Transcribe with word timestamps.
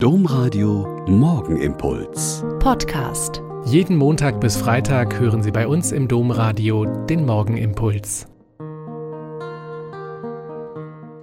Domradio 0.00 1.04
Morgenimpuls. 1.08 2.44
Podcast. 2.60 3.42
Jeden 3.64 3.96
Montag 3.96 4.40
bis 4.40 4.56
Freitag 4.56 5.18
hören 5.18 5.42
Sie 5.42 5.50
bei 5.50 5.66
uns 5.66 5.90
im 5.90 6.06
Domradio 6.06 6.84
den 6.84 7.26
Morgenimpuls. 7.26 8.28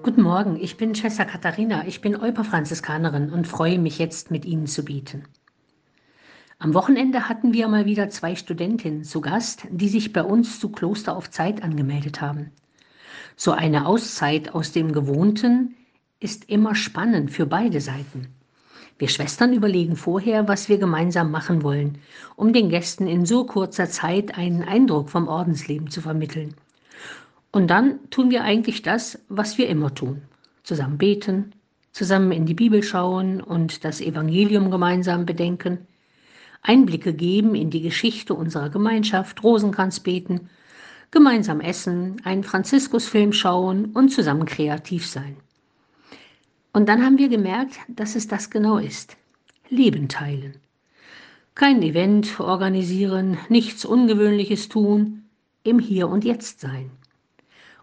Guten 0.04 0.22
Morgen, 0.22 0.58
ich 0.60 0.76
bin 0.76 0.94
Schwester 0.94 1.24
Katharina, 1.24 1.88
ich 1.88 2.02
bin 2.02 2.18
Euper-Franziskanerin 2.18 3.30
und 3.30 3.48
freue 3.48 3.80
mich 3.80 3.98
jetzt 3.98 4.30
mit 4.30 4.44
Ihnen 4.44 4.68
zu 4.68 4.84
beten. 4.84 5.24
Am 6.60 6.74
Wochenende 6.74 7.30
hatten 7.30 7.54
wir 7.54 7.70
mal 7.70 7.86
wieder 7.86 8.10
zwei 8.10 8.36
Studentinnen 8.36 9.06
zu 9.06 9.22
Gast, 9.22 9.68
die 9.72 9.88
sich 9.88 10.12
bei 10.12 10.22
uns 10.22 10.60
zu 10.60 10.68
Kloster 10.68 11.16
auf 11.16 11.30
Zeit 11.30 11.64
angemeldet 11.64 12.20
haben. 12.20 12.52
So 13.38 13.54
eine 13.54 13.86
Auszeit 13.86 14.54
aus 14.54 14.74
dem 14.74 14.92
Gewohnten 14.92 15.76
ist 16.20 16.50
immer 16.50 16.76
spannend 16.76 17.32
für 17.32 17.46
beide 17.46 17.80
Seiten. 17.80 18.36
Wir 18.98 19.10
Schwestern 19.10 19.52
überlegen 19.52 19.98
vorher, 19.98 20.48
was 20.48 20.70
wir 20.70 20.78
gemeinsam 20.78 21.30
machen 21.30 21.64
wollen, 21.64 21.98
um 22.38 22.54
den 22.54 22.70
Gästen 22.70 23.08
in 23.08 23.26
so 23.26 23.44
kurzer 23.44 23.90
Zeit 23.90 24.38
einen 24.38 24.64
Eindruck 24.64 25.10
vom 25.10 25.28
Ordensleben 25.28 25.90
zu 25.90 26.00
vermitteln. 26.00 26.54
Und 27.52 27.68
dann 27.68 28.00
tun 28.10 28.32
wir 28.32 28.44
eigentlich 28.44 28.84
das, 28.84 29.20
was 29.28 29.58
wir 29.58 29.68
immer 29.68 29.94
tun. 29.94 30.22
Zusammen 30.64 30.98
beten, 30.98 31.52
zusammen 31.92 32.32
in 32.32 32.46
die 32.46 32.54
Bibel 32.54 32.84
schauen 32.84 33.42
und 33.42 33.84
das 33.84 34.00
Evangelium 34.00 34.72
gemeinsam 34.72 35.26
bedenken, 35.26 35.88
Einblicke 36.62 37.14
geben 37.14 37.54
in 37.54 37.70
die 37.70 37.82
Geschichte 37.82 38.34
unserer 38.34 38.70
Gemeinschaft, 38.70 39.44
Rosenkranz 39.44 40.00
beten, 40.00 40.50
gemeinsam 41.12 41.62
essen, 41.62 42.22
einen 42.24 42.44
Franziskusfilm 42.44 43.34
schauen 43.34 43.86
und 43.94 44.10
zusammen 44.10 44.46
kreativ 44.46 45.06
sein. 45.06 45.36
Und 46.76 46.90
dann 46.90 47.06
haben 47.06 47.18
wir 47.18 47.30
gemerkt, 47.30 47.80
dass 47.88 48.18
es 48.18 48.28
das 48.28 48.50
genau 48.50 48.80
ist. 48.80 49.16
Leben 49.70 50.10
teilen. 50.10 50.56
Kein 51.56 51.82
Event 51.82 52.38
organisieren, 52.42 53.38
nichts 53.48 53.86
Ungewöhnliches 53.86 54.68
tun, 54.68 55.24
im 55.64 55.80
Hier 55.80 56.10
und 56.10 56.26
Jetzt 56.26 56.60
sein. 56.60 56.92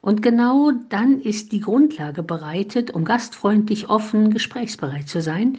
Und 0.03 0.21
genau 0.21 0.73
dann 0.91 1.23
ist 1.23 1.53
die 1.53 1.61
Grundlage 1.61 2.23
bereitet, 2.23 2.91
um 2.91 3.07
gastfreundlich, 3.07 3.89
offen, 3.89 4.31
gesprächsbereit 4.31 5.09
zu 5.09 5.23
sein 5.23 5.57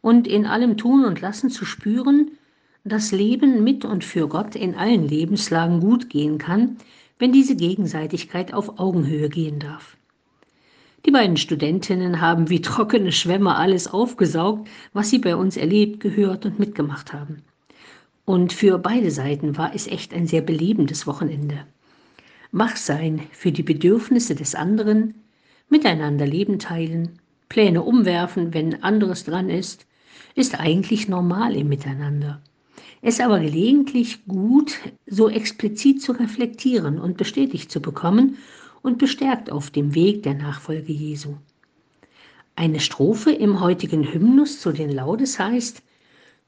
und 0.00 0.28
in 0.28 0.46
allem 0.46 0.76
Tun 0.76 1.04
und 1.04 1.20
Lassen 1.20 1.50
zu 1.50 1.64
spüren, 1.64 2.38
dass 2.84 3.10
Leben 3.10 3.64
mit 3.64 3.84
und 3.84 4.04
für 4.04 4.28
Gott 4.28 4.54
in 4.54 4.76
allen 4.76 5.08
Lebenslagen 5.08 5.80
gut 5.80 6.08
gehen 6.08 6.38
kann, 6.38 6.76
wenn 7.18 7.32
diese 7.32 7.56
Gegenseitigkeit 7.56 8.54
auf 8.54 8.78
Augenhöhe 8.78 9.28
gehen 9.28 9.58
darf. 9.58 9.96
Die 11.06 11.12
beiden 11.12 11.36
Studentinnen 11.36 12.20
haben 12.20 12.50
wie 12.50 12.60
trockene 12.60 13.12
Schwämme 13.12 13.54
alles 13.54 13.86
aufgesaugt, 13.86 14.68
was 14.92 15.08
sie 15.08 15.20
bei 15.20 15.36
uns 15.36 15.56
erlebt, 15.56 16.00
gehört 16.00 16.44
und 16.44 16.58
mitgemacht 16.58 17.12
haben. 17.12 17.42
Und 18.24 18.52
für 18.52 18.78
beide 18.78 19.12
Seiten 19.12 19.56
war 19.56 19.72
es 19.72 19.86
echt 19.86 20.12
ein 20.12 20.26
sehr 20.26 20.42
belebendes 20.42 21.06
Wochenende. 21.06 21.64
Wach 22.50 22.74
sein 22.74 23.22
für 23.30 23.52
die 23.52 23.62
Bedürfnisse 23.62 24.34
des 24.34 24.56
anderen, 24.56 25.14
miteinander 25.68 26.26
Leben 26.26 26.58
teilen, 26.58 27.20
Pläne 27.48 27.84
umwerfen, 27.84 28.52
wenn 28.52 28.82
anderes 28.82 29.22
dran 29.22 29.48
ist, 29.48 29.86
ist 30.34 30.58
eigentlich 30.58 31.08
normal 31.08 31.54
im 31.54 31.68
Miteinander. 31.68 32.42
Es 33.00 33.20
aber 33.20 33.38
gelegentlich 33.38 34.26
gut, 34.26 34.80
so 35.06 35.28
explizit 35.28 36.02
zu 36.02 36.10
reflektieren 36.10 36.98
und 36.98 37.16
bestätigt 37.16 37.70
zu 37.70 37.80
bekommen 37.80 38.38
und 38.86 38.98
bestärkt 38.98 39.50
auf 39.50 39.70
dem 39.70 39.96
Weg 39.96 40.22
der 40.22 40.34
Nachfolge 40.34 40.92
Jesu. 40.92 41.34
Eine 42.54 42.78
Strophe 42.78 43.32
im 43.32 43.60
heutigen 43.60 44.04
Hymnus 44.04 44.60
zu 44.60 44.70
den 44.70 44.90
Laudes 44.90 45.40
heißt, 45.40 45.82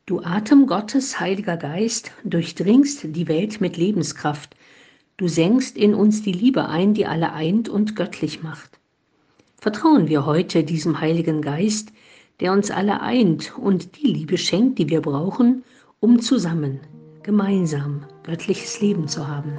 Du 0.07 0.21
Atem 0.23 0.69
Gottes, 0.69 1.19
Heiliger 1.19 1.57
Geist, 1.57 2.13
durchdringst 2.23 3.15
die 3.17 3.27
Welt 3.27 3.61
mit 3.61 3.77
Lebenskraft, 3.77 4.55
du 5.17 5.27
senkst 5.27 5.77
in 5.77 5.95
uns 5.95 6.23
die 6.23 6.33
Liebe 6.33 6.69
ein, 6.69 6.95
die 6.95 7.07
alle 7.07 7.33
eint 7.33 7.69
und 7.69 7.97
göttlich 7.97 8.41
macht. 8.41 8.79
Vertrauen 9.57 10.07
wir 10.07 10.25
heute 10.25 10.63
diesem 10.63 11.01
Heiligen 11.01 11.43
Geist, 11.43 11.93
der 12.39 12.53
uns 12.53 12.71
alle 12.71 13.01
eint 13.01 13.59
und 13.59 14.01
die 14.01 14.07
Liebe 14.07 14.39
schenkt, 14.39 14.79
die 14.79 14.89
wir 14.89 15.03
brauchen, 15.03 15.65
um 15.99 16.21
zusammen, 16.21 16.79
gemeinsam 17.25 18.05
göttliches 18.23 18.81
Leben 18.81 19.09
zu 19.09 19.27
haben. 19.27 19.59